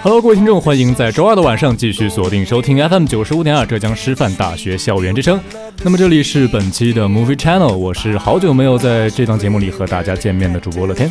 [0.00, 5.40] Hello，各位听众，欢迎在周二的晚上继续锁定收听 FM 九十五点二浙江师范大学校园之声。
[5.82, 11.10] 那么这里是本期的 Movie Channel，我是好久没有在这档节目里和大家见面的主播乐天。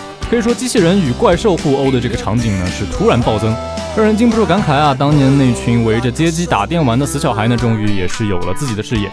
[0.31, 3.53] 可以说机器人与怪兽互殴的这个场景呢是突然暴增，
[3.97, 9.11] 让人禁不住感慨啊，当年那群围着街机打电玩的死小孩呢，终于也是有了自己的事业。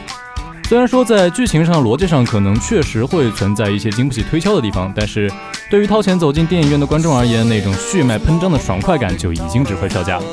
[0.68, 5.28] 虽然说在剧情上、逻辑上可能确实会存在一些经不起推敲的地方，但是
[5.68, 10.24] 对于掏钱走进电影院的观众而言，那种血脉喷张的爽快感就已经值回票价了。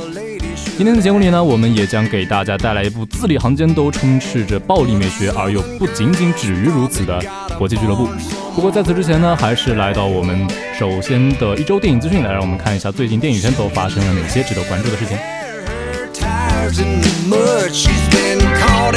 [0.78, 7.18] 今天的节目里呢，我们也将给大家带来一部字里行间都充斥着暴力美学，而又不仅仅止于如此的
[7.58, 8.06] 《国际俱乐部》。
[8.54, 10.46] 不过在此之前呢，还是来到我们
[10.78, 15.18] 首先的一周电影资讯，来让我们看一下最近电影圈都发生了哪些值得关注的事情。
[18.60, 18.92] 好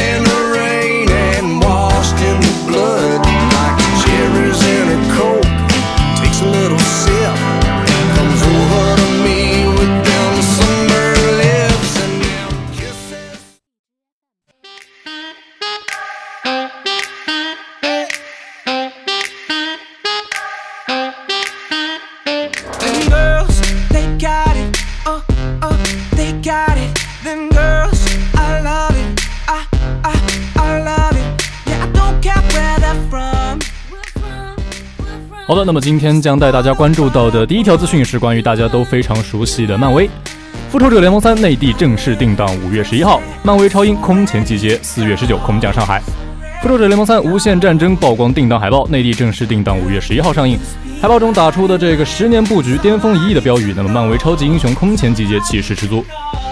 [35.68, 40.08] 那么今天将带大家关注到的第一条资讯是关于大家都非常熟悉的漫威，
[40.70, 46.00] 《复仇者联盟三》内地正式定档五月十一号，漫威超英空前集结四月十九空降上海，
[46.60, 50.58] 《复仇者联盟三：无限战争》曝光定档海报，内地正式定档五月十一号上映。
[51.00, 56.04] 海报中打出的这个十年布局、巅峰一役的标语，那么漫威超级英雄空前集结，气势十足。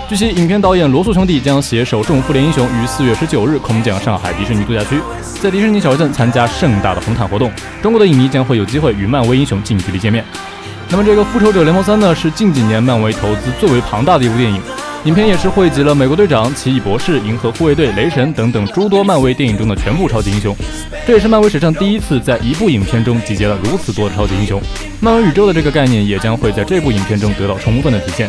[0.09, 5.00] 据悉，影片导演罗素兄弟将携手众复联英雄于四月十九日空降上海迪士尼度假区，
[5.43, 7.50] 在迪士尼小镇参加盛大的红毯活动。
[7.83, 10.25] 中国的影迷将会有机会与漫威英雄近距离见面。
[10.89, 14.62] 那么，这个《复仇者联盟三》呢，是近几年漫威投资最为庞大的一部电影。
[15.06, 20.53] 影片也是汇集了美国队长、奇异博士、银河护卫队、雷神等等诸多漫威电影中的全部超级英雄。
[21.06, 24.61] 这也是漫威史上第一次在一部影片中集结了如此多的超级英雄。
[24.99, 28.28] 漫威宇宙的这个概念也将会在这部影片中得到充分的体现。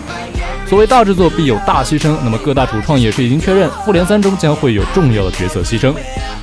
[0.68, 5.92] 所谓大制作必有大牺牲，那么各大主创也是已经确认，复联三中将会有重要的角色牺牲。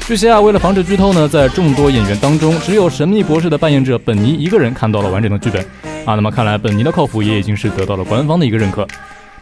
[0.04, 5.64] 据悉啊，为了防止剧透呢，在众多演员当中，只有神秘博士的扮演者本尼一个人看到了完整的剧本
[6.04, 6.16] 啊。
[6.16, 8.84] 那么看来本尼的靠谱也已经是得到了官方的一个认可。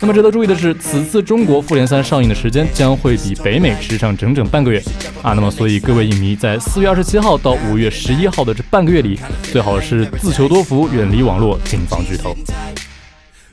[0.02, 4.82] 那么值得注意的是，此次中国复联三上映的时间将会比北美迟上整整半个月
[5.22, 5.32] 啊。
[5.32, 9.20] 那么所以各位影迷在四月二十七号到五月十一号的这半个月里，
[9.52, 12.36] 最好是自求多福，远离网络，谨防剧透。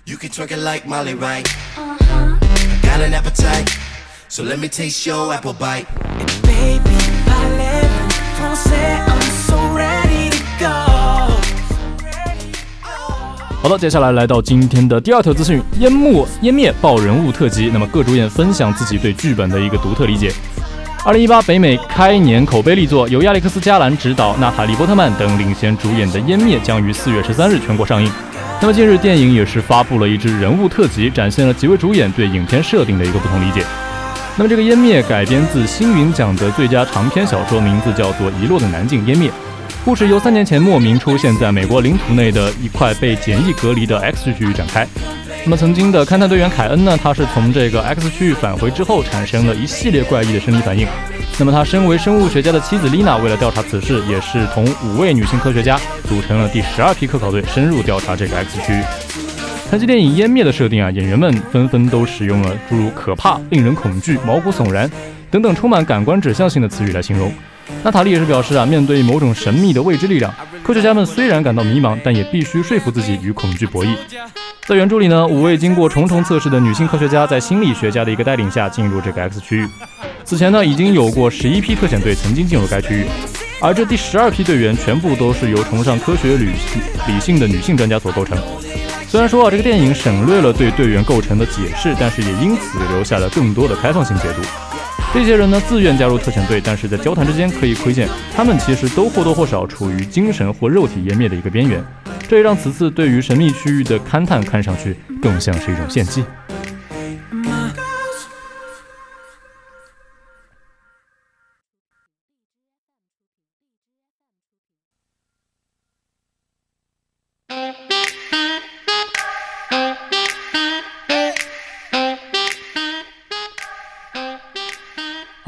[0.05, 1.45] You can twerk it like Molly right.
[1.77, 2.35] Uh-huh.
[2.41, 3.71] I got an appetite,
[4.27, 5.85] so let me taste your apple bite.
[6.41, 6.97] Baby,
[13.61, 17.69] 好的，接下来来到今天的第二条资讯：烟幕湮灭爆人物特辑。
[17.73, 20.31] 那么各主演分享自己对剧本的一个独特理解。
[21.03, 28.09] 二零一八北美开年口碑力作，由亚历克斯·加兰执导、娜塔莉·波特曼等领衔主演的《湮灭》将于四月十三日全国上映。
[28.61, 33.65] 那么近日，电影也是发布了一支人物特辑，展现了几位主演对影片设定的一个不同理解。
[34.37, 39.29] 那么这个《湮灭》改编自星云奖的最佳长篇小说，名字叫做《遗落的南境湮灭》。
[39.85, 44.85] 故事由三年前莫名出现在美国领土内的一块被简易隔离的 X 区域展开。
[45.45, 50.85] 那么曾经的勘探队员凯恩呢，他是从这个 X 区域返回之后，产生了一系列怪异的生理反应。
[51.39, 58.83] 那么他身为生物学家的妻子丽娜，为了调查此事，也是同五位女性科学家组成了第十二批科考队，深入调查这个 X 区域。
[59.71, 64.91] 谈及电影湮灭的设定啊，演员们纷纷都使用了诸如可怕、令人恐惧、毛骨悚然
[65.31, 67.31] 等等充满感官指向性的词语来形容。
[67.83, 70.33] 娜塔莉也是表示啊，面对某种神秘的未知力量，
[70.63, 73.95] 科学家们虽然感到迷茫，但也必须说服自己与恐惧博弈。
[74.67, 79.67] 在原著里呢，五位经过重重测试的女性科学家，在心理学家的一个带领下进入这个 X 区域。
[80.23, 83.05] 此前呢，已经有过十一批特遣队曾经进入该区域，
[83.61, 86.49] 而这第十二批队员全部都是由崇尚科学、理
[87.07, 88.37] 理性的女性专家所构成。
[89.07, 94.68] 虽然说啊，这个电影省略了对队员构成的解释，但是也因此留下了更多的开放性解读。
[95.11, 101.83] 这些人呢，自愿加入特遣队，但是在交谈之间可以窥见，他们其实都或多或少处于精神或肉体湮灭的一个边缘。
[102.27, 106.23] 这也让此次对于神秘区域的勘探看上去更像是一种献祭。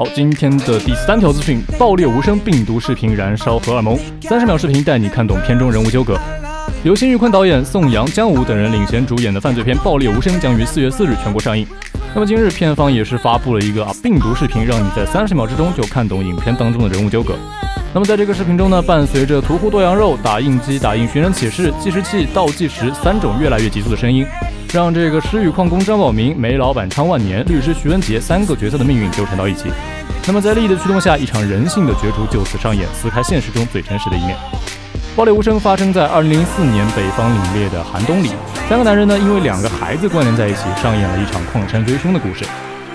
[0.01, 6.19] 好，今天的第三条资讯：爆裂无声病毒视频燃烧荷尔蒙，三十秒视频带你看懂片中人物纠葛。
[6.83, 11.67] 由辛玉坤导演、宋阳、姜武等人领衔主演的犯罪片《爆裂无声》将于四月四日全国上映。
[12.15, 17.35] 那么今日片方也是发布了一个啊病毒视频，让你在三十秒之中就看懂影片当中的人物纠葛。
[17.93, 24.25] 那么在这个视频中呢，伴随着屠户剁羊肉、打印机打印寻人启事、计时器倒计时三种越来越急促的声音。
[24.73, 29.65] 让这个石宇矿工张宝明、煤老板昌万年、律师徐文杰三个角色的命运纠缠到一起。
[30.25, 34.33] 那么在利益的驱动下，一场人性的角逐就此上演，撕开现实中最真实的一面。
[35.13, 38.31] 暴力无声发生在二零零四年北方凛冽的寒冬里，
[38.69, 42.45] 三个男人呢因为两个孩子关联在一起，上演了一场矿山追凶的故事。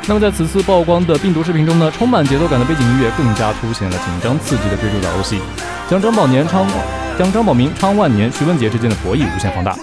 [0.09, 5.39] 那么在此次曝光的病毒视频中呢，充满节奏感的背景音乐更加凸显了紧张刺激的追逐打斗戏，
[5.91, 6.67] 将张宝年昌
[7.19, 9.75] 将张宝明、昌万年、徐文杰之间的博弈无限放大。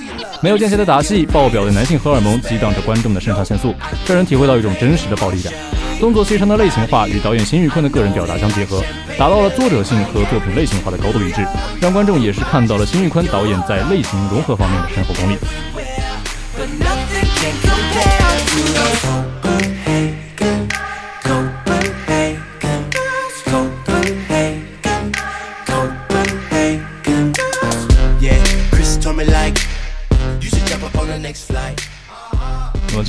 [0.42, 3.74] 没有间歇的打戏，爆表的男性荷尔蒙激荡着观众的肾上腺素，
[4.06, 5.52] 让人体会到一种真实的暴力感。
[6.00, 8.84] 动作戏上的类型化与导演辛玉坤的个人表达相结合，
[9.18, 11.44] 达到了作者性和作品类型化的高度一致，
[11.80, 15.38] 让观众也是看到了辛玉坤导演在类型融合方面的深厚功力。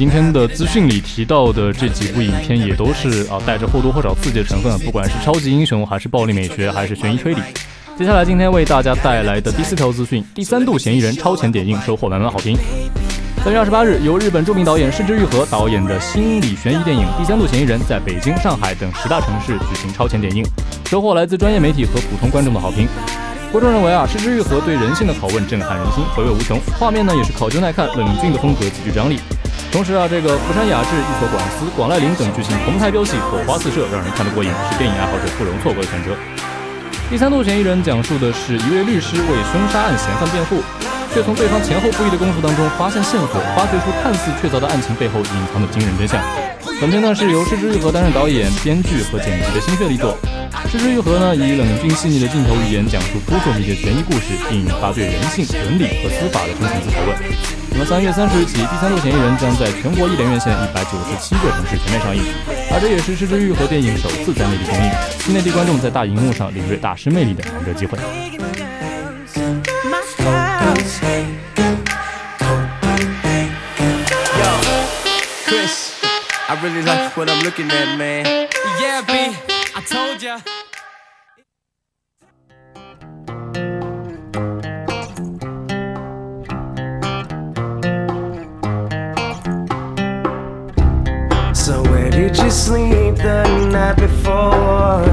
[0.04, 7.40] 今天的资讯里提到的这几部影片也都是啊带着或多或少刺激的成分，不管是超级英雄，还是暴力美学，还是悬疑推理。
[7.98, 12.54] 接下来今天为大家带来的第四条资讯：第三度嫌疑人超前点映收获满满好评。
[13.42, 20.44] 三月二十八日，由日本著名导演市之愈合导演的心理悬疑电影《第三度嫌疑人》在北京、上海等十大城市举行超前点映，
[20.84, 22.86] 收获来自专业媒体和普通观众的好评。
[23.54, 26.58] 观众认为啊，失之愈合对人性的拷问震撼人心，回味无穷。
[26.76, 29.20] 画面呢也是考究耐看，冷峻的风格极具张力。
[29.70, 36.10] 同时啊，这个福山雅治、伊所广司、广濑铃等剧情同台飙戏，火花四射，让人看得过瘾，是电影爱好者不容错过的选择。
[37.08, 40.58] 第三度嫌疑人讲述的是一位律师为凶杀案嫌犯辩护，
[41.14, 46.18] 却从对方前后不一的供述当中发现线索，发掘出看似确凿的案情背后隐藏的惊人真相。
[46.81, 50.19] 本片呢是由失之愈合担任导演、编剧和剪辑的心血力作。
[50.71, 57.16] 失之愈合呢以冷峻细腻的镜头语言讲述扑朔迷离的悬疑故事，并引发对人性、伦理和司法的深层次讨论。
[57.71, 62.23] 那么三月三十日起，第三度嫌疑人将在全国一连院线一百九十七个城市全面上映，
[62.71, 64.90] 而这也是失之愈合电影首次在内地公映，
[65.21, 67.99] 是内地观众在大荧幕上领略大师魅力的难得机会。
[76.46, 78.26] I really like what I'm looking at, man.
[78.78, 79.12] Yeah, B,
[79.74, 80.40] I told ya.
[91.54, 95.08] So where did you sleep the night before?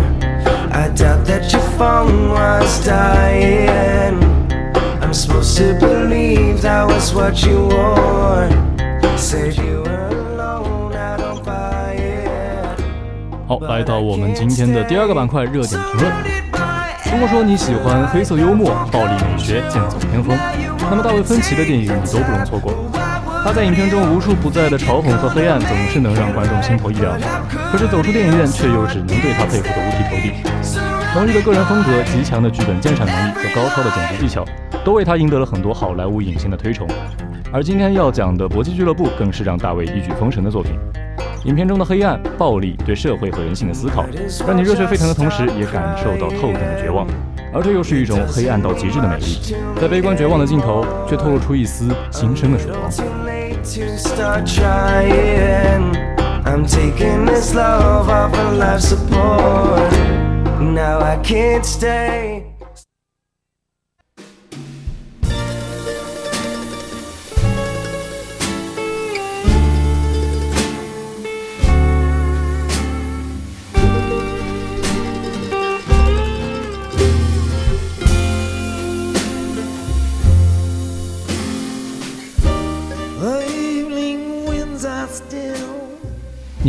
[0.74, 4.22] I doubt that your phone was dying.
[5.02, 8.50] I'm supposed to believe that was what you wore.
[9.18, 9.81] Said you
[13.52, 16.14] 好，来到我们今天的第二个板块——热点评论。
[17.12, 20.34] 如果说你喜欢黑色幽默、暴力美学、剑走偏锋，
[20.90, 22.74] 那么大卫芬奇的电影你都不容错过。
[23.44, 27.20] 他在影片中无处不在的嘲讽和黑暗，总是能让观众心头一凉。
[27.74, 30.32] 可是走出电影院，却又只能对他佩服的五体投地。
[31.14, 34.46] 浓郁的个人风格、极强的剧本鉴赏能力和高超的剪辑技巧，
[34.86, 36.88] 都为他赢得了很多好莱坞影星的推崇。
[37.52, 40.80] 而今天要讲的《搏击俱乐部》，更是让大卫一举封神的作品。
[41.46, 44.06] 影片中的黑暗、暴力对社会和人性的思考，
[44.48, 47.08] 让你热血沸腾的同时，也感受到透顶的绝望。
[47.54, 49.40] 而这又是一种黑暗到极致的美丽，
[49.82, 52.80] 在悲观绝望的尽头，却透露出一丝新生的曙光。
[60.62, 62.31] now i can't stay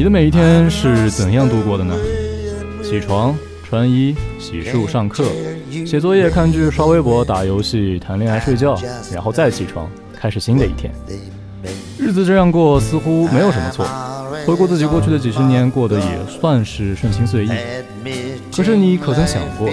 [0.02, 1.94] 你的每一天是怎样度过的呢？
[2.82, 5.24] 起床、穿衣、洗漱、上课、
[5.86, 8.76] 写作业、看剧、刷微博、打游戏、谈恋爱、睡觉，
[9.14, 10.92] 然后再起床，开始新的一天。
[12.00, 13.86] 日子这样过似乎没有什么错。
[14.44, 17.50] 回顾自己过去的几十年，过得也算是顺心随意。
[18.52, 19.68] 可是你可曾想过，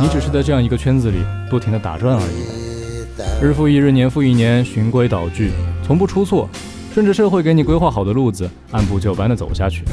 [0.00, 1.18] 你只是在这样一个圈子里
[1.48, 3.40] 不停地打转而已？
[3.40, 5.52] 日复一日，年复一年，循规蹈矩，
[5.86, 6.50] 从不出错。
[6.92, 9.84] 顺着社会给你规划好的路子，按部就班的走下去。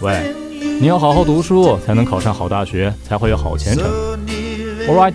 [0.00, 0.32] 喂，
[0.80, 3.86] 你要好好读书，才能考上好大学，才会有好前程。
[4.86, 5.14] All right，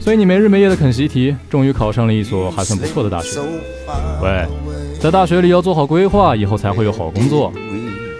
[0.00, 3.40] 所以你没日没夜的啃习题，终于考上了一所还算不错的大学。
[4.22, 4.46] 喂，
[5.00, 7.52] 在大学里要做好规划，以后才会有好工作。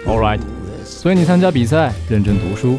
[0.07, 0.39] All right，
[0.85, 2.77] 所以你参加比赛，认真读书，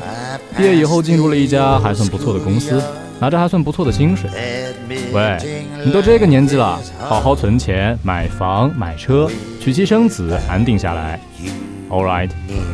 [0.56, 2.80] 毕业以后进入了一家还算不错的公司，
[3.18, 4.30] 拿着还算不错的薪水。
[5.12, 5.38] 喂，
[5.84, 9.28] 你都这个年纪了，好好存钱，买房买车，
[9.60, 11.20] 娶妻生子，安定下来。
[11.88, 12.30] All right，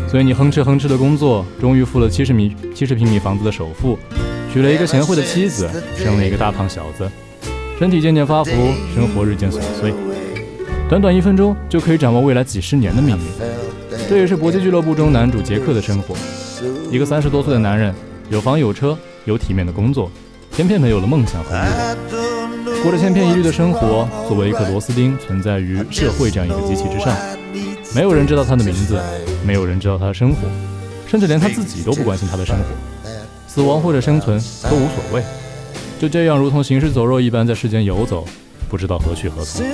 [0.09, 3.99] 所以你哼哧哼哧的工作，终于付了七十米七十平米房子的首付，
[4.53, 7.11] 娶了一个贤惠的妻子，生了一个大胖小子，
[7.79, 8.51] 身体渐渐发福，
[8.95, 9.93] 生活日渐琐碎。
[10.89, 13.25] 短短一分钟就可以展望未来几十年的命运。
[14.09, 16.17] 这也是搏击俱乐部中男主杰克的生活。
[16.91, 17.95] 一个三十多岁的男人，
[18.29, 20.11] 有房有车，有体面的工作。
[20.61, 21.59] 偏偏没有了梦想和欲
[22.67, 24.07] 望，过着千篇一律的生活。
[24.29, 27.17] 作为一颗螺丝钉，存在于社会这样一个机器之上，
[27.95, 29.01] 没有人知道他的名字，
[29.43, 30.37] 没有人知道他的生活，
[31.07, 33.11] 甚至连他自己都不关心他的生活。
[33.47, 35.23] 死亡或者生存都无所谓，
[35.99, 38.27] 就这样如同行尸走肉一般在世间游走，
[38.69, 39.65] 不知道何去何从。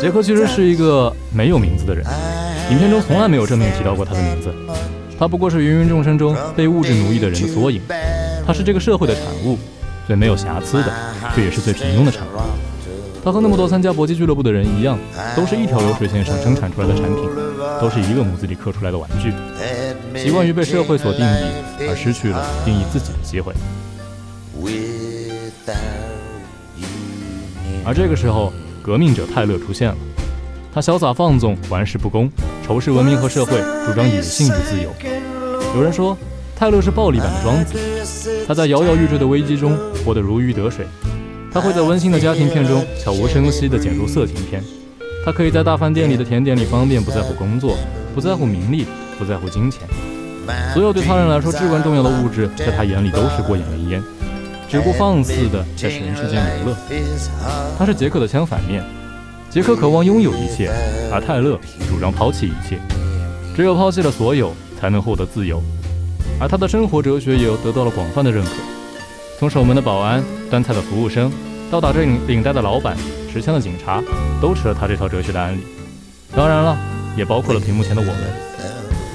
[0.00, 2.06] 杰克其实是一个没有名字的人，
[2.70, 4.54] 影片中从来没有正面提到过他的名字，
[5.18, 7.82] 他不过是芸芸众生中被物质奴役的人的缩影。
[8.46, 9.58] 他是这个社会的产物，
[10.06, 10.92] 最没有瑕疵的，
[11.34, 12.38] 却也是最平庸的产物。
[13.24, 14.96] 他和那么多参加搏击俱乐部的人一样，
[15.34, 17.24] 都是一条流水线上生产出来的产品，
[17.80, 19.32] 都是一个模子里刻出来的玩具，
[20.16, 23.52] 习惯于被社会所定义，而失去了定义自己的机会。
[27.84, 29.96] 而这个时候，革命者泰勒出现了，
[30.72, 32.30] 他潇洒放纵，玩世不恭，
[32.64, 34.94] 仇视文明和社会，主张野性与自由。
[35.74, 36.16] 有人说。
[36.58, 37.78] 泰勒是暴力版的庄子，
[38.48, 40.86] 他在摇摇欲坠的危机中活得如鱼得水。
[41.52, 44.64] 他会在温馨的家庭片中悄无声息地剪入色情片。
[45.22, 47.76] 他可以在大饭店里的甜点里方便，不在乎工作，
[48.14, 48.86] 不在乎名利，
[49.18, 49.82] 不在乎金钱。
[50.72, 54.02] 所有对他人来说至关重要的物质，在他眼里都是过眼云烟，
[54.66, 56.76] 只顾放肆地在人世间游乐。
[57.78, 58.82] 他是杰克的相反面，
[59.50, 60.70] 杰克渴望拥有一切，
[61.12, 62.78] 而泰勒主张抛弃一切。
[63.54, 65.62] 只有抛弃了所有，才能获得自由。
[66.38, 68.50] 而他的生活哲学也得到了广泛的认可，
[69.38, 71.32] 从守门的保安、端菜的服务生，
[71.70, 72.96] 到打着领领带的老板、
[73.32, 74.02] 持枪的警察，
[74.40, 75.62] 都吃了他这套哲学的安利。
[76.34, 76.76] 当然了，
[77.16, 78.16] 也包括了屏幕前的我们。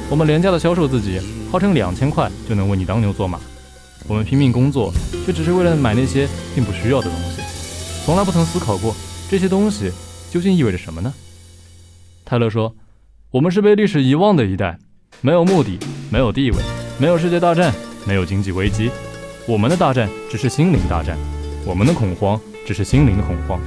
[0.10, 3.40] 我们廉价的销售自己，号称两千块就能为你当牛做马。
[4.08, 4.92] 我们拼命工作，
[5.24, 7.42] 却只是为了买那些并不需要的东西，
[8.04, 8.96] 从来不曾思考过
[9.30, 9.92] 这些东西
[10.32, 11.14] 究竟意味着什么呢？
[12.26, 12.76] 泰勒说
[13.30, 14.80] ：“我们是被历史遗忘的一代，
[15.22, 15.78] 没有目的，
[16.10, 16.58] 没有地位。”
[17.02, 17.74] 没有世界大战，
[18.06, 18.92] 没有经济危机，
[19.48, 21.18] 我们的大战只是心灵大战，
[21.66, 23.60] 我们的恐慌只是心灵的恐慌。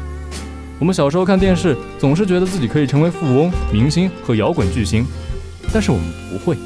[0.78, 5.04] 我们小时候看电视，总是觉得自己可以成为富翁、明星和摇滚巨星，
[5.72, 6.56] 但是我们不会。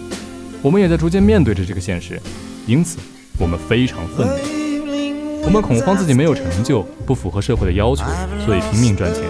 [0.61, 2.21] 我们也在逐渐面对着这个现实，
[2.67, 2.99] 因此
[3.39, 5.45] 我们非常愤怒。
[5.45, 8.05] 我们恐慌自己没有成就，不符合社会的要求，
[8.45, 9.25] 所以拼命赚钱。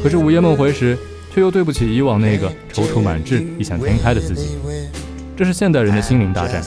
[0.00, 0.96] 可是午夜梦回时，
[1.34, 4.56] 却又对不起以往那个踌躇满志、异想天开的自己。
[5.34, 6.62] 这是现代人的心灵大战，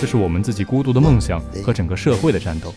[0.00, 2.74] 这是我们自己孤独的梦想和整个社会的战斗。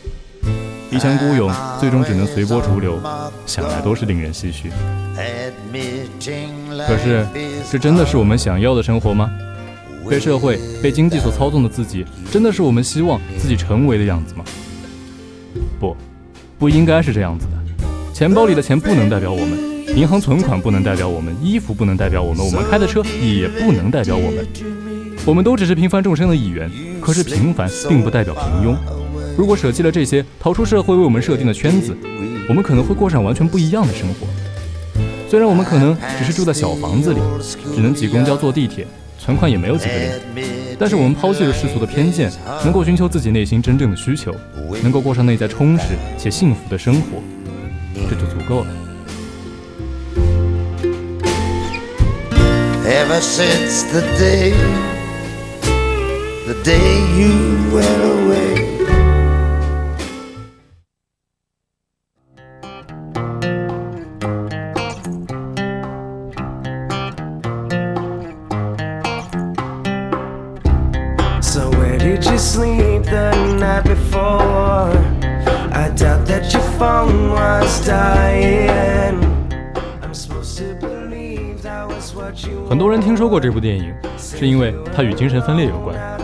[0.92, 3.02] 一腔孤勇，最终只能随波逐流，
[3.46, 4.70] 想来都是令人唏嘘。
[6.88, 7.26] 可是，
[7.72, 9.32] 这真的是我们想要的生活吗？
[10.08, 14.44] 被社会、被经济所操纵的自己，真的是我们希望自己成为的样子吗？
[15.80, 15.96] 不，
[16.60, 17.54] 不应该是这样子的。
[18.14, 24.46] 钱包里的钱不能代表我们，银行存款不能代表我们，衣服不能代表我们，我们开的车也不能代表我们。
[25.24, 28.76] 我们都只是平凡众生的一员，可是平凡并不代表平庸。
[29.38, 31.96] 如果舍弃了这些，逃出社会为我们设定的圈子，
[32.50, 34.28] 我们可能会过上完全不一样的生活。
[35.30, 37.20] 虽然我们可能只是住在小房子里，
[37.76, 38.86] 只能挤公交、坐地铁，
[39.20, 39.94] 存款也没有几个
[40.36, 40.44] 零，
[40.80, 42.32] 但是我们抛弃了世俗的偏见，
[42.64, 44.36] 能够寻求自己内心真正的需求，
[44.82, 47.22] 能够过上内在充实且幸福的生活，
[48.10, 48.68] 这就足够了。
[52.84, 54.54] Ever since the day,
[56.52, 57.32] the day you
[57.74, 58.56] went away.
[71.42, 74.92] So where did you sleep the night before?
[75.72, 79.24] I doubt that your phone was dying.
[80.02, 86.21] I'm supposed to believe that was what you 很多人听说过这部电影，是因为它与精神分裂有关。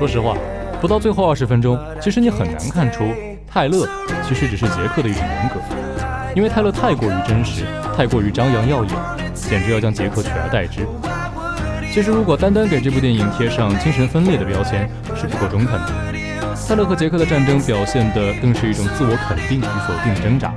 [0.00, 0.34] 说实话，
[0.80, 3.04] 不到最后二十分钟，其实你很难看出
[3.46, 3.86] 泰勒
[4.26, 5.60] 其实只是杰克的一种人格，
[6.34, 8.94] 因为泰勒太过于真实，太过于张扬耀眼，
[9.34, 10.86] 简直要将杰克取而代之。
[11.92, 15.92] 其实，如果单单给这部电影贴上精神分裂的标签是不够中肯的。
[16.66, 20.50] 泰勒和杰克的战争表现的更是一种自我肯定与否定的挣扎，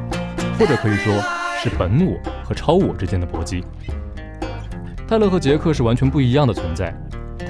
[0.57, 1.13] 或者可以说
[1.61, 3.61] 是本我和超我之间的搏击。
[5.05, 6.95] 泰勒和杰克是完全不一样的存在。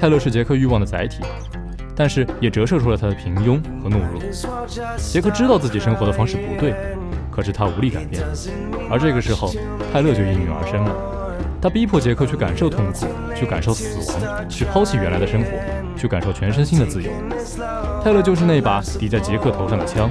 [0.00, 1.20] 泰勒是杰克欲望的载体，
[1.96, 4.20] 但是也折射出了他的平庸和懦弱。
[4.96, 6.74] 杰克知道自己生活的方式不对，
[7.30, 8.22] 可是他无力改变。
[8.90, 9.52] 而这个时候，
[9.92, 10.92] 泰勒就应运而生了。
[11.62, 15.50] 他逼迫杰克去感受痛苦，去感受死亡，去抛弃原来的生活，
[15.96, 17.10] 去感受全身心的自由。
[18.02, 20.10] 泰勒就是那把抵在杰克头上的枪，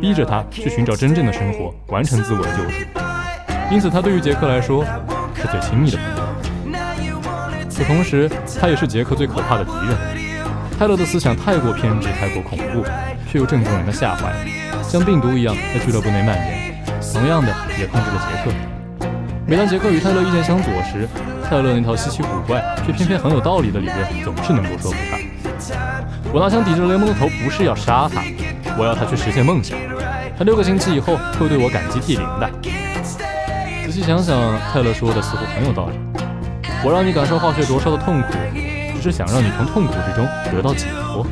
[0.00, 2.86] 逼着他去寻找真正的生活，完成自我的救赎。
[3.70, 4.82] 因此，他对于杰克来说
[5.34, 7.20] 是最亲密的朋友。
[7.76, 10.27] 可同时，他也是杰克最可怕的敌人。
[10.78, 12.84] 泰勒的思想太过偏执，太过恐怖，
[13.28, 14.32] 却又正中人的下怀，
[14.80, 16.72] 像病毒一样在俱乐部内蔓延。
[17.12, 18.56] 同样的，也控制了杰克。
[19.44, 21.08] 每当杰克与泰勒意见相左时，
[21.42, 25.18] 泰勒那套稀奇古怪却偏偏很有道理的理论总是能够说服他。
[26.32, 28.22] 我拿枪抵着雷蒙的头，不是要杀他，
[28.78, 29.76] 我要他去实现梦想。
[30.38, 32.48] 他六个星期以后会对我感激涕零的。
[33.84, 34.38] 仔细想想，
[34.72, 35.98] 泰勒说的似乎很有道理。
[36.84, 38.28] 我让你感受化学灼烧的痛苦，
[38.98, 41.24] 只是想让你从痛苦之中得到解脱。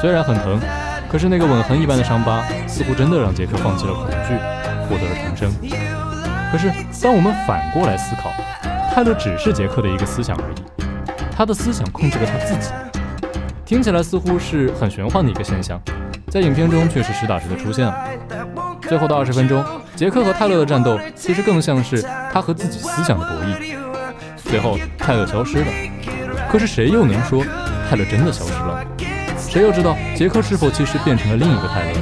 [0.00, 0.58] 虽然很疼，
[1.08, 4.34] 可是那个吻痕一般的伤疤，似乎真的让杰克放弃了恐惧，
[4.88, 5.52] 获得了重生。
[6.50, 8.32] 可是，当我们反过来思考，
[8.92, 10.84] 泰勒只是杰克的一个思想而已，
[11.36, 12.72] 他的思想控制了他自己。
[13.64, 15.80] 听起来似乎是很玄幻的一个现象，
[16.28, 17.96] 在影片中却是实打实的出现了。
[18.82, 23.76] 最后的二十分钟，杰克和泰勒的战斗其实更像是他和自己思想的博弈。
[24.44, 25.66] 最后，泰勒消失了，
[26.54, 27.44] 可是谁又能说
[27.90, 28.80] 泰勒真的消失了？
[29.36, 31.98] 谁又知道杰克是否其实变成了另一个泰勒？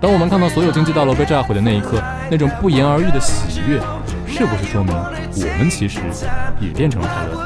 [0.00, 3.80] 当我们看到所有经济大楼被炸毁的那一刻，那种不言而喻的喜悦，
[4.28, 5.98] 是不是说明我们其实
[6.60, 7.36] 也变成了泰勒？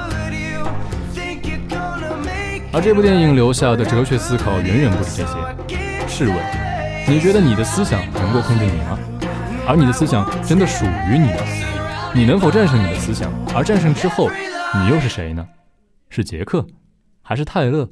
[2.74, 5.32] 而这部电影留下的哲学思考远远不止这些。
[6.06, 6.36] 试问，
[7.08, 8.98] 你觉得你的思想能够控制你吗？
[9.66, 11.40] 而你的思想真的属于你吗？
[12.12, 13.32] 你能否战胜你的思想？
[13.54, 14.28] 而战胜之后，
[14.74, 15.42] 你又是谁呢？
[16.14, 16.66] 是杰克，
[17.22, 17.88] 还是泰勒，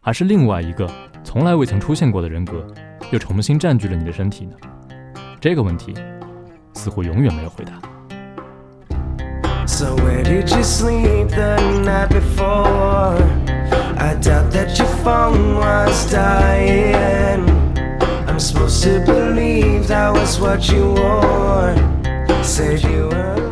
[0.00, 0.90] 还是另外一个
[1.22, 2.66] 从来未曾出现过的人格？
[3.12, 4.56] 又重新占据了你的身体呢？
[5.40, 5.94] 这个问题
[6.74, 7.74] 似乎永远没有回答。
[9.66, 13.22] So where did you sleep the night before?
[13.96, 17.44] I doubt that your phone was dying.
[18.26, 21.76] I'm supposed to believe that was what you wore.
[22.42, 23.49] Said you were.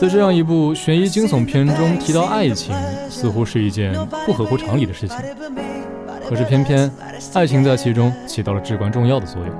[0.00, 2.74] 在这样一部悬疑惊悚片中提到爱情，
[3.10, 3.92] 似乎是一件
[4.24, 5.14] 不合乎常理的事情。
[6.26, 6.90] 可是偏偏
[7.34, 9.54] 爱情在其中起到了至关重要的作用。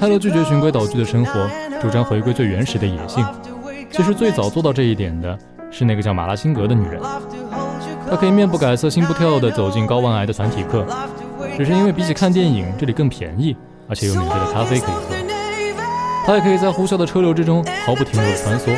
[0.00, 1.48] 泰勒拒绝循规蹈矩的生活，
[1.80, 3.24] 主张回归最原始的野性。
[3.92, 5.38] 其实最早做到这一点的
[5.70, 7.00] 是那个叫马拉辛格的女人，
[8.10, 10.84] 她可以面不改色心不跳地走进高万癌的团体课，
[11.56, 13.56] 只是因为比起看电影，这里更便宜，
[13.88, 15.14] 而且有免费的咖啡可以喝。
[16.26, 18.76] 她也可以在呼啸的车流之中毫不停留的穿梭，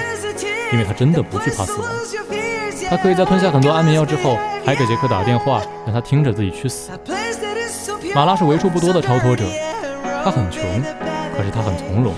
[0.72, 1.88] 因为他真的不惧怕死亡。
[2.88, 6.90] 他可以在吞下很多安眠药之后，还给杰克打电话，让他听着自己去死。
[8.14, 9.44] 马拉是为数不多的超脱者，
[10.24, 10.62] 他很穷，
[11.36, 12.12] 可是他很从容。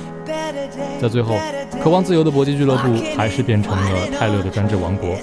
[1.01, 1.37] 在最后，
[1.83, 5.17] 渴望自由的搏击俱乐部还是变成了泰勒的专制王国。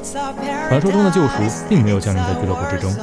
[0.68, 2.94] 传说中的救赎并没有降临在俱乐部之中，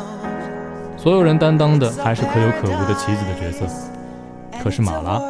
[0.96, 3.66] 所有人担当的还是可有可无的棋子的角色。
[4.62, 5.20] 可是马拉，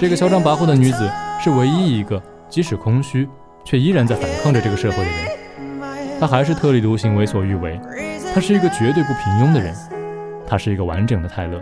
[0.00, 1.08] 这个嚣张跋扈的女子，
[1.40, 3.28] 是唯一一个即使空虚
[3.66, 6.18] 却依然在反抗着这个社会的人。
[6.20, 7.78] 他还是特立独行、为所欲为。
[8.32, 9.74] 他是一个绝对不平庸的人。
[10.46, 11.60] 他是一个完整的泰勒。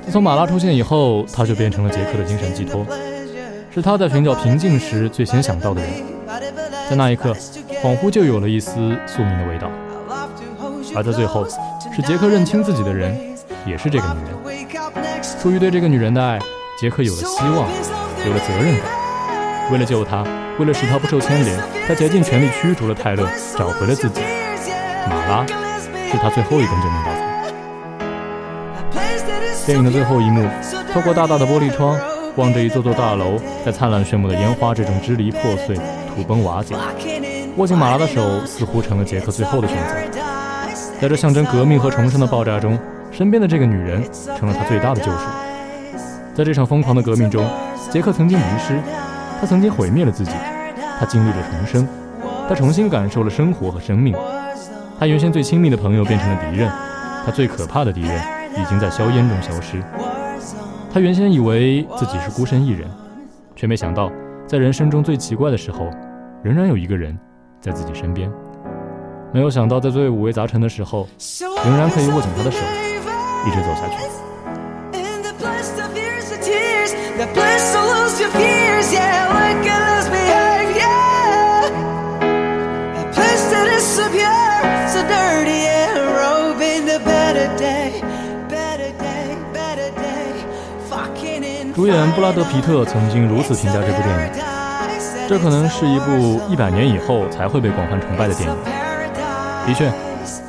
[0.00, 2.86] 自从马拉出现以后，他就变成了杰克的精神寄托，
[3.74, 5.90] 是他在寻找平静时最先想到的人。
[6.88, 7.32] 在那一刻，
[7.82, 9.68] 恍惚就有了一丝宿命的味道。
[10.94, 11.44] 而在最后，
[11.94, 13.18] 使杰克认清自己的人，
[13.66, 14.68] 也是这个女人。
[15.40, 16.38] 出于对这个女人的爱，
[16.78, 17.68] 杰克有了希望，
[18.24, 19.01] 有了责任感。
[19.70, 20.24] 为了救他，
[20.58, 24.20] 为了使他不受牵连，他竭尽全力驱逐了泰勒，找回了自己。
[25.08, 27.20] 马拉是他最后一根救命稻草。
[29.64, 30.46] 电影的最后一幕，
[30.92, 31.96] 透过大大的玻璃窗，
[32.36, 35.76] 望着一座座大楼在灿烂炫目的烟花之中支离破碎、
[36.14, 36.74] 土崩瓦解。
[37.56, 39.94] 握紧马拉的手，似乎成了杰克最后的选择。
[41.00, 42.78] 在这象征革命和重生的爆炸中，
[43.10, 44.02] 身边的这个女人
[44.36, 45.26] 成了他最大的救赎。
[46.34, 47.48] 在这场疯狂的革命中，
[47.90, 48.80] 杰克曾经迷失，
[49.42, 50.30] 他曾经毁灭了自己，
[51.00, 51.88] 他经历了重生，
[52.48, 54.14] 他重新感受了生活和生命。
[55.00, 56.70] 他原先最亲密的朋友变成了敌人，
[57.26, 58.22] 他最可怕的敌人。
[58.52, 59.82] 已经在硝烟中消失。
[60.92, 62.86] 他原先以为自己是孤身一人，
[63.56, 64.12] 却没想到，
[64.46, 65.88] 在人生中最奇怪的时候，
[66.42, 67.18] 仍然有一个人
[67.62, 68.30] 在自己身边。
[69.32, 71.08] 没有想到，在最五味杂陈的时候，
[71.64, 72.58] 仍然可以握紧他的手，
[73.46, 74.04] 一直走下去。
[91.74, 98.56] 主演布拉德·皮特曾经如此评价这部电影：这可能是一部一百年以后才会被广泛崇拜的电影。
[99.66, 99.90] 的确，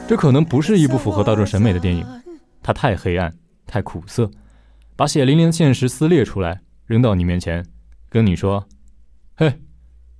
[0.07, 2.05] 这可能不是一部符合大众审美的电影，
[2.61, 3.33] 它太黑暗，
[3.65, 4.29] 太苦涩，
[4.95, 7.65] 把血淋淋的现实撕裂出来，扔到你面前，
[8.09, 8.65] 跟你说
[9.35, 9.59] ：“嘿，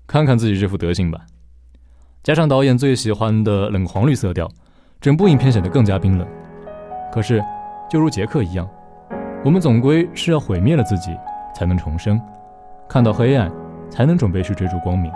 [0.08, 1.22] 看看自己这副德行吧。”
[2.24, 4.50] 加上导演最喜欢的冷黄绿色调，
[5.00, 6.28] 整部影片显得更加冰冷。
[7.12, 7.44] 可是，
[7.90, 8.68] 就如杰克一样。
[9.46, 11.12] 我们总归是要毁灭了自己，
[11.54, 12.18] 才能重生；
[12.90, 13.52] 看到黑暗，
[13.92, 15.12] 才能准备去追逐光明。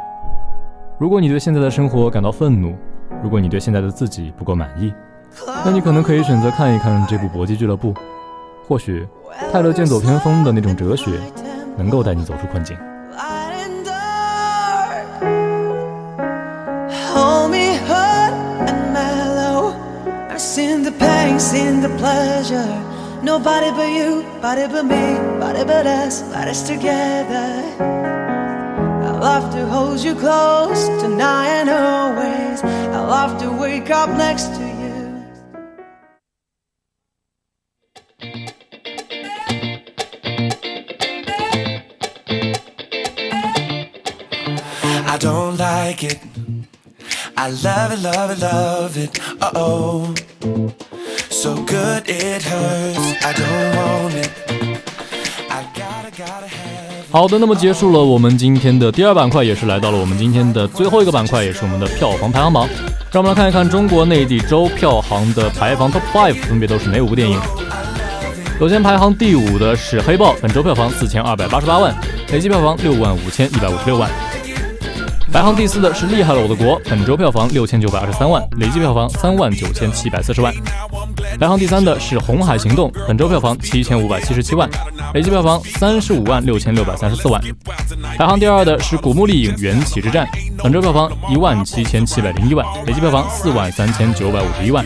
[0.99, 2.75] 如果你对现在的生活感到愤怒，
[3.23, 4.93] 如果你对现在的自己不够满意，
[5.65, 7.93] 那你可能可以选择看一看这部《搏击俱乐部》。
[8.67, 9.07] 或许
[9.51, 11.11] 泰勒剑走偏锋的那种哲学，
[11.77, 12.77] 能够带你走出困境。
[23.23, 27.63] Nobody but you, body but me, body but us, bodies together.
[27.79, 32.63] I love to hold you close tonight and always.
[32.63, 34.66] I love to wake up next to
[45.17, 46.19] I don't like it.
[47.33, 49.19] I love it, love it, love it.
[49.55, 54.29] Oh，so good it hurts，I don't want it。
[55.49, 62.69] I gotta gotta have 好的，那么结束了我们今天的第二板块，也是来到了我们今天的最后一个板块，也是我们的票房排行榜。
[63.11, 67.41] 让我们来看一看中国内地周票房的排行 Top Five 分别都是哪五部电影。
[68.59, 71.91] 首先排行第五的是《黑豹》，本周票房四千二百八十八万，
[72.31, 74.07] 累计票房六万五千一百五十六万。
[75.31, 80.53] 排行第四的是《厉害了我的国》，本周票房六千九百二十三万，累计票房三万九千七百四十万。
[81.39, 84.69] 排行第三的是《红海行动》，本周票房七千五百七十七万，
[85.13, 87.41] 累计票房三十五万六千六百三十四万。
[88.17, 90.25] 排行第二的是《古墓丽影：缘起之战》，
[90.63, 94.85] 本周票房一万七千七百零一万，累计票房四万三千九百五十一万。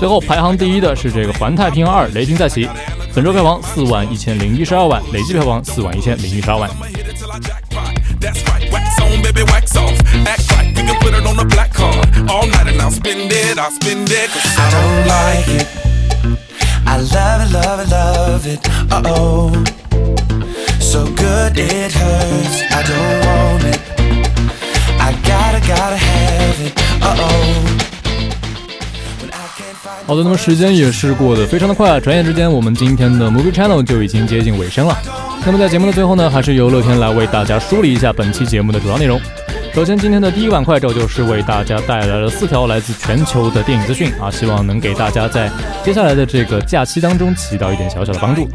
[0.00, 2.66] 最后排行第一的是这个《环太平洋二：雷霆再起》，
[3.14, 6.68] 本周票房四万一千零一十二万，累计票房四万一千零一十二万。
[9.44, 9.98] Wax off.
[10.26, 12.06] Act right, we can put it on a black card.
[12.30, 14.30] All night and I'll spend it, I'll spend it.
[14.30, 15.66] Cause I don't like it.
[16.86, 18.60] I love it, love it, love it.
[18.90, 19.64] Uh oh.
[20.80, 22.62] So good it hurts.
[22.72, 23.80] I don't want it.
[25.00, 26.72] I gotta, gotta have it.
[27.02, 27.97] Uh oh.
[30.08, 34.96] 好的，那么时间也是过得非常的快，转眼之间我们今天的 Movie Channel 就已经接近尾声了。
[35.44, 39.20] 那么在节目的最后呢，还是由乐天来为大家梳理一下本期节目的主要内容。
[39.74, 45.50] 首先，今天的第一个板块，这就是为大家带来了四条来自全球的电影资讯啊，希望能给大家在
[45.84, 48.48] 接下来的这个假期当中起到一点小小的帮助。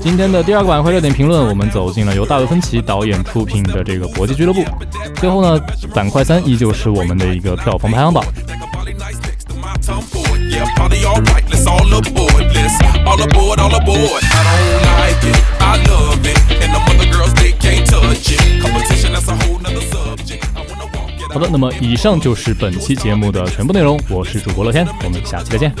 [0.00, 4.60] 今天的第二个板块热点评论，我们走进了由大卫芬奇导演出品的这个《搏击俱乐部》。
[5.16, 5.60] 最后呢，
[5.92, 8.24] 板块三依旧是我们的一个票房排行榜。
[21.29, 23.99] 好的，那么以上就是本期节目的全部内容。
[24.09, 25.71] 我是主播乐天，我们下期再见。